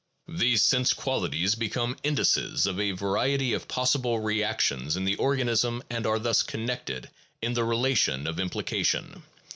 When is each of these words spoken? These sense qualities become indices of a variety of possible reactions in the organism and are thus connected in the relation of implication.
These 0.33 0.63
sense 0.63 0.93
qualities 0.93 1.53
become 1.53 1.95
indices 2.01 2.65
of 2.65 2.79
a 2.79 2.89
variety 2.93 3.53
of 3.53 3.67
possible 3.67 4.19
reactions 4.19 4.97
in 4.97 5.05
the 5.05 5.15
organism 5.17 5.83
and 5.91 6.07
are 6.07 6.17
thus 6.17 6.41
connected 6.41 7.11
in 7.39 7.53
the 7.53 7.63
relation 7.63 8.25
of 8.25 8.39
implication. 8.39 9.21